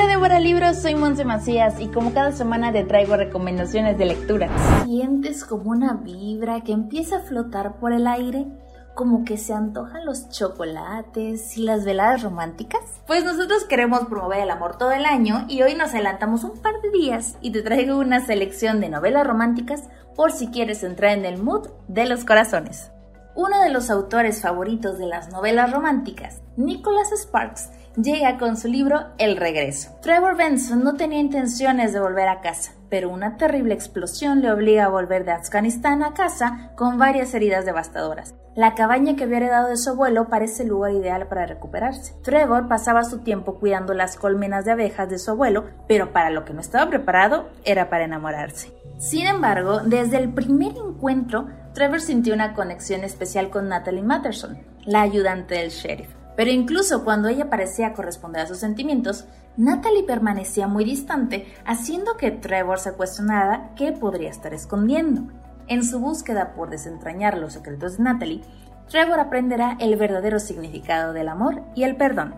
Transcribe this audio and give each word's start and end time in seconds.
Hola 0.00 0.12
Débora 0.12 0.40
Libros, 0.40 0.78
soy 0.78 0.94
Monse 0.94 1.26
Macías 1.26 1.78
y 1.78 1.88
como 1.88 2.14
cada 2.14 2.32
semana 2.32 2.72
te 2.72 2.84
traigo 2.84 3.18
recomendaciones 3.18 3.98
de 3.98 4.06
lectura. 4.06 4.48
¿Sientes 4.86 5.44
como 5.44 5.72
una 5.72 5.92
vibra 5.92 6.62
que 6.62 6.72
empieza 6.72 7.18
a 7.18 7.20
flotar 7.20 7.74
por 7.78 7.92
el 7.92 8.06
aire? 8.06 8.46
como 8.94 9.24
que 9.24 9.38
se 9.38 9.52
antojan 9.52 10.04
los 10.04 10.28
chocolates 10.30 11.56
y 11.56 11.62
las 11.62 11.84
veladas 11.84 12.22
románticas? 12.22 12.80
Pues 13.06 13.24
nosotros 13.24 13.64
queremos 13.64 14.00
promover 14.06 14.40
el 14.40 14.50
amor 14.50 14.78
todo 14.78 14.92
el 14.92 15.04
año 15.04 15.44
y 15.48 15.62
hoy 15.62 15.74
nos 15.74 15.90
adelantamos 15.90 16.44
un 16.44 16.60
par 16.60 16.80
de 16.82 16.90
días 16.90 17.36
y 17.40 17.52
te 17.52 17.62
traigo 17.62 17.98
una 17.98 18.20
selección 18.20 18.80
de 18.80 18.88
novelas 18.88 19.26
románticas 19.26 19.84
por 20.16 20.32
si 20.32 20.48
quieres 20.48 20.82
entrar 20.82 21.16
en 21.16 21.24
el 21.24 21.38
mood 21.42 21.68
de 21.88 22.06
los 22.06 22.24
corazones. 22.24 22.90
Uno 23.42 23.62
de 23.62 23.70
los 23.70 23.88
autores 23.88 24.42
favoritos 24.42 24.98
de 24.98 25.06
las 25.06 25.30
novelas 25.32 25.72
románticas, 25.72 26.42
Nicholas 26.58 27.10
Sparks, 27.10 27.70
llega 27.96 28.36
con 28.36 28.58
su 28.58 28.68
libro 28.68 29.06
El 29.16 29.38
regreso. 29.38 29.96
Trevor 30.02 30.36
Benson 30.36 30.84
no 30.84 30.96
tenía 30.96 31.20
intenciones 31.20 31.94
de 31.94 32.00
volver 32.00 32.28
a 32.28 32.42
casa, 32.42 32.72
pero 32.90 33.08
una 33.08 33.38
terrible 33.38 33.72
explosión 33.72 34.42
le 34.42 34.52
obliga 34.52 34.84
a 34.84 34.88
volver 34.90 35.24
de 35.24 35.32
Afganistán 35.32 36.02
a 36.02 36.12
casa 36.12 36.72
con 36.76 36.98
varias 36.98 37.32
heridas 37.32 37.64
devastadoras. 37.64 38.34
La 38.54 38.74
cabaña 38.74 39.16
que 39.16 39.24
había 39.24 39.38
heredado 39.38 39.68
de 39.68 39.78
su 39.78 39.88
abuelo 39.88 40.28
parece 40.28 40.64
el 40.64 40.68
lugar 40.68 40.92
ideal 40.92 41.26
para 41.26 41.46
recuperarse. 41.46 42.12
Trevor 42.22 42.68
pasaba 42.68 43.04
su 43.04 43.20
tiempo 43.20 43.58
cuidando 43.58 43.94
las 43.94 44.16
colmenas 44.16 44.66
de 44.66 44.72
abejas 44.72 45.08
de 45.08 45.18
su 45.18 45.30
abuelo, 45.30 45.64
pero 45.88 46.12
para 46.12 46.28
lo 46.28 46.44
que 46.44 46.52
no 46.52 46.60
estaba 46.60 46.90
preparado 46.90 47.48
era 47.64 47.88
para 47.88 48.04
enamorarse. 48.04 48.70
Sin 49.00 49.26
embargo, 49.26 49.80
desde 49.80 50.18
el 50.18 50.28
primer 50.28 50.76
encuentro, 50.76 51.46
Trevor 51.72 52.02
sintió 52.02 52.34
una 52.34 52.52
conexión 52.52 53.02
especial 53.02 53.48
con 53.48 53.66
Natalie 53.66 54.02
Matterson, 54.02 54.58
la 54.84 55.00
ayudante 55.00 55.54
del 55.54 55.70
sheriff. 55.70 56.10
Pero 56.36 56.50
incluso 56.50 57.02
cuando 57.02 57.28
ella 57.28 57.48
parecía 57.48 57.94
corresponder 57.94 58.42
a 58.42 58.46
sus 58.46 58.58
sentimientos, 58.58 59.24
Natalie 59.56 60.02
permanecía 60.02 60.68
muy 60.68 60.84
distante, 60.84 61.46
haciendo 61.64 62.18
que 62.18 62.30
Trevor 62.30 62.78
se 62.78 62.92
cuestionara 62.92 63.70
qué 63.74 63.92
podría 63.92 64.28
estar 64.28 64.52
escondiendo. 64.52 65.32
En 65.66 65.82
su 65.82 65.98
búsqueda 65.98 66.52
por 66.52 66.68
desentrañar 66.68 67.38
los 67.38 67.54
secretos 67.54 67.96
de 67.96 68.04
Natalie, 68.04 68.42
Trevor 68.90 69.18
aprenderá 69.18 69.78
el 69.80 69.96
verdadero 69.96 70.38
significado 70.38 71.14
del 71.14 71.28
amor 71.28 71.62
y 71.74 71.84
el 71.84 71.96
perdón. 71.96 72.34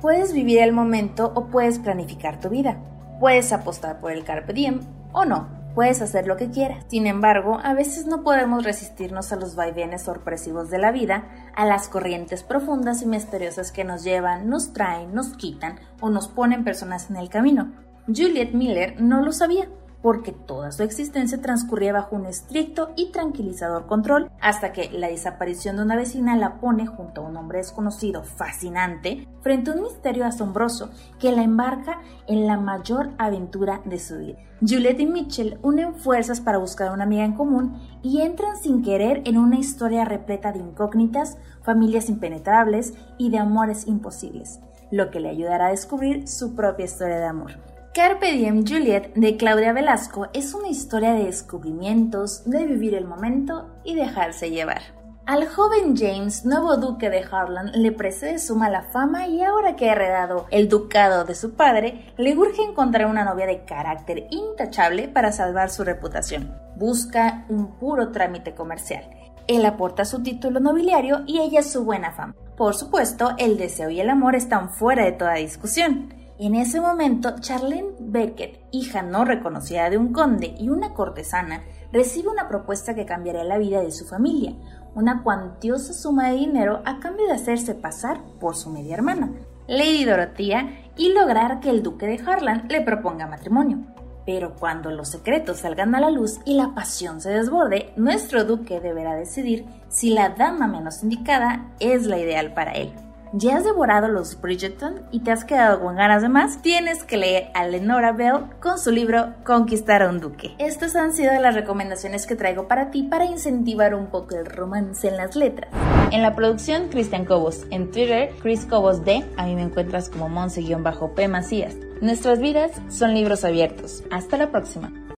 Puedes 0.00 0.32
vivir 0.32 0.58
el 0.58 0.72
momento 0.72 1.30
o 1.36 1.46
puedes 1.46 1.78
planificar 1.78 2.40
tu 2.40 2.48
vida. 2.48 2.78
Puedes 3.20 3.52
apostar 3.52 4.00
por 4.00 4.10
el 4.10 4.24
carpe 4.24 4.52
diem 4.52 4.80
o 5.12 5.24
no. 5.24 5.57
Puedes 5.78 6.02
hacer 6.02 6.26
lo 6.26 6.36
que 6.36 6.50
quieras. 6.50 6.84
Sin 6.88 7.06
embargo, 7.06 7.60
a 7.62 7.72
veces 7.72 8.04
no 8.04 8.24
podemos 8.24 8.64
resistirnos 8.64 9.30
a 9.30 9.36
los 9.36 9.54
vaivenes 9.54 10.02
sorpresivos 10.02 10.70
de 10.70 10.78
la 10.78 10.90
vida, 10.90 11.28
a 11.54 11.66
las 11.66 11.86
corrientes 11.86 12.42
profundas 12.42 13.00
y 13.02 13.06
misteriosas 13.06 13.70
que 13.70 13.84
nos 13.84 14.02
llevan, 14.02 14.50
nos 14.50 14.72
traen, 14.72 15.14
nos 15.14 15.36
quitan 15.36 15.78
o 16.00 16.10
nos 16.10 16.26
ponen 16.26 16.64
personas 16.64 17.10
en 17.10 17.16
el 17.16 17.28
camino. 17.28 17.74
Juliet 18.08 18.54
Miller 18.54 19.00
no 19.00 19.22
lo 19.22 19.30
sabía 19.30 19.68
porque 20.02 20.32
toda 20.32 20.72
su 20.72 20.82
existencia 20.82 21.40
transcurría 21.40 21.92
bajo 21.92 22.16
un 22.16 22.26
estricto 22.26 22.92
y 22.96 23.10
tranquilizador 23.10 23.86
control, 23.86 24.30
hasta 24.40 24.72
que 24.72 24.90
la 24.90 25.08
desaparición 25.08 25.76
de 25.76 25.82
una 25.82 25.96
vecina 25.96 26.36
la 26.36 26.60
pone 26.60 26.86
junto 26.86 27.20
a 27.20 27.28
un 27.28 27.36
hombre 27.36 27.58
desconocido 27.58 28.22
fascinante 28.22 29.26
frente 29.40 29.70
a 29.70 29.74
un 29.74 29.82
misterio 29.82 30.24
asombroso 30.24 30.90
que 31.18 31.32
la 31.32 31.42
embarca 31.42 32.00
en 32.26 32.46
la 32.46 32.58
mayor 32.58 33.10
aventura 33.18 33.80
de 33.84 33.98
su 33.98 34.18
vida. 34.18 34.38
Juliet 34.60 34.98
y 34.98 35.06
Mitchell 35.06 35.58
unen 35.62 35.94
fuerzas 35.94 36.40
para 36.40 36.58
buscar 36.58 36.92
una 36.92 37.04
amiga 37.04 37.24
en 37.24 37.34
común 37.34 37.80
y 38.02 38.22
entran 38.22 38.56
sin 38.56 38.82
querer 38.82 39.22
en 39.24 39.38
una 39.38 39.58
historia 39.58 40.04
repleta 40.04 40.52
de 40.52 40.58
incógnitas, 40.58 41.38
familias 41.62 42.08
impenetrables 42.08 42.94
y 43.18 43.30
de 43.30 43.38
amores 43.38 43.86
imposibles, 43.86 44.60
lo 44.90 45.10
que 45.10 45.20
le 45.20 45.28
ayudará 45.28 45.66
a 45.66 45.70
descubrir 45.70 46.26
su 46.26 46.56
propia 46.56 46.86
historia 46.86 47.18
de 47.18 47.26
amor. 47.26 47.77
Carpe 47.94 48.32
Diem 48.32 48.64
Juliet 48.66 49.14
de 49.14 49.36
Claudia 49.36 49.72
Velasco 49.72 50.28
es 50.32 50.54
una 50.54 50.68
historia 50.68 51.14
de 51.14 51.24
descubrimientos, 51.24 52.44
de 52.44 52.66
vivir 52.66 52.94
el 52.94 53.06
momento 53.06 53.70
y 53.82 53.94
dejarse 53.94 54.50
llevar. 54.50 54.82
Al 55.26 55.48
joven 55.48 55.96
James, 55.96 56.44
nuevo 56.44 56.76
duque 56.76 57.10
de 57.10 57.24
Harlan, 57.30 57.72
le 57.74 57.90
precede 57.90 58.38
su 58.38 58.56
mala 58.56 58.84
fama 58.92 59.26
y 59.26 59.42
ahora 59.42 59.74
que 59.74 59.88
ha 59.88 59.92
heredado 59.92 60.46
el 60.50 60.68
ducado 60.68 61.24
de 61.24 61.34
su 61.34 61.54
padre, 61.54 62.12
le 62.16 62.36
urge 62.36 62.62
encontrar 62.62 63.06
una 63.06 63.24
novia 63.24 63.46
de 63.46 63.64
carácter 63.64 64.26
intachable 64.30 65.08
para 65.08 65.32
salvar 65.32 65.70
su 65.70 65.82
reputación. 65.82 66.56
Busca 66.76 67.46
un 67.48 67.78
puro 67.78 68.12
trámite 68.12 68.54
comercial. 68.54 69.10
Él 69.48 69.64
aporta 69.64 70.04
su 70.04 70.22
título 70.22 70.60
nobiliario 70.60 71.22
y 71.26 71.40
ella 71.40 71.62
su 71.62 71.84
buena 71.84 72.12
fama. 72.12 72.34
Por 72.56 72.74
supuesto, 72.74 73.34
el 73.38 73.56
deseo 73.56 73.90
y 73.90 74.00
el 74.00 74.10
amor 74.10 74.34
están 74.34 74.70
fuera 74.70 75.04
de 75.04 75.12
toda 75.12 75.34
discusión. 75.34 76.17
En 76.40 76.54
ese 76.54 76.80
momento, 76.80 77.34
Charlene 77.40 77.96
Beckett, 77.98 78.60
hija 78.70 79.02
no 79.02 79.24
reconocida 79.24 79.90
de 79.90 79.98
un 79.98 80.12
conde 80.12 80.54
y 80.56 80.68
una 80.68 80.94
cortesana, 80.94 81.64
recibe 81.92 82.28
una 82.28 82.46
propuesta 82.46 82.94
que 82.94 83.06
cambiará 83.06 83.42
la 83.42 83.58
vida 83.58 83.80
de 83.80 83.90
su 83.90 84.04
familia, 84.04 84.54
una 84.94 85.24
cuantiosa 85.24 85.92
suma 85.92 86.28
de 86.28 86.36
dinero 86.36 86.80
a 86.84 87.00
cambio 87.00 87.26
de 87.26 87.32
hacerse 87.32 87.74
pasar 87.74 88.20
por 88.38 88.54
su 88.54 88.70
media 88.70 88.94
hermana, 88.94 89.32
Lady 89.66 90.04
Dorothea, 90.04 90.92
y 90.96 91.12
lograr 91.12 91.58
que 91.58 91.70
el 91.70 91.82
duque 91.82 92.06
de 92.06 92.22
Harlan 92.24 92.68
le 92.68 92.82
proponga 92.82 93.26
matrimonio. 93.26 93.78
Pero 94.24 94.54
cuando 94.54 94.92
los 94.92 95.08
secretos 95.08 95.58
salgan 95.58 95.96
a 95.96 96.00
la 96.00 96.10
luz 96.10 96.38
y 96.44 96.54
la 96.54 96.72
pasión 96.72 97.20
se 97.20 97.30
desborde, 97.30 97.92
nuestro 97.96 98.44
duque 98.44 98.78
deberá 98.78 99.16
decidir 99.16 99.66
si 99.88 100.10
la 100.10 100.28
dama 100.28 100.68
menos 100.68 101.02
indicada 101.02 101.72
es 101.80 102.06
la 102.06 102.20
ideal 102.20 102.54
para 102.54 102.74
él 102.74 102.92
ya 103.32 103.56
has 103.56 103.64
devorado 103.64 104.08
los 104.08 104.40
Bridgerton 104.40 105.02
y 105.10 105.20
te 105.20 105.30
has 105.30 105.44
quedado 105.44 105.80
con 105.80 105.96
ganas 105.96 106.22
de 106.22 106.28
más, 106.28 106.62
tienes 106.62 107.04
que 107.04 107.16
leer 107.16 107.50
a 107.54 107.66
Lenora 107.66 108.12
Bell 108.12 108.44
con 108.60 108.78
su 108.78 108.90
libro 108.90 109.34
Conquistar 109.44 110.02
a 110.02 110.08
un 110.08 110.20
Duque. 110.20 110.54
Estas 110.58 110.96
han 110.96 111.12
sido 111.12 111.32
las 111.40 111.54
recomendaciones 111.54 112.26
que 112.26 112.36
traigo 112.36 112.68
para 112.68 112.90
ti 112.90 113.02
para 113.02 113.26
incentivar 113.26 113.94
un 113.94 114.06
poco 114.06 114.36
el 114.36 114.46
romance 114.46 115.08
en 115.08 115.16
las 115.16 115.36
letras. 115.36 115.70
En 116.10 116.22
la 116.22 116.34
producción, 116.34 116.88
Cristian 116.88 117.24
Cobos. 117.24 117.66
En 117.70 117.90
Twitter, 117.90 118.30
Chris 118.40 118.64
Cobos 118.64 119.04
D. 119.04 119.24
A 119.36 119.44
mí 119.44 119.54
me 119.54 119.62
encuentras 119.62 120.08
como 120.08 120.28
Monse-P 120.28 121.28
Macías. 121.28 121.76
Nuestras 122.00 122.38
vidas 122.38 122.70
son 122.88 123.14
libros 123.14 123.44
abiertos. 123.44 124.04
Hasta 124.10 124.36
la 124.38 124.50
próxima. 124.50 124.92